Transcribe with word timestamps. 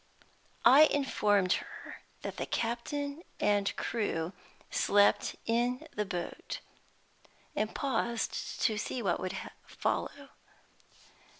I 0.65 0.85
informed 0.85 1.53
her 1.61 1.97
that 2.23 2.37
the 2.37 2.47
captain 2.47 3.21
and 3.39 3.71
crew 3.75 4.33
slept 4.71 5.35
in 5.45 5.87
the 5.93 6.05
boat, 6.05 6.59
and 7.55 7.75
paused 7.75 8.59
to 8.61 8.79
see 8.79 9.03
what 9.03 9.19
would 9.19 9.37
follow. 9.67 10.29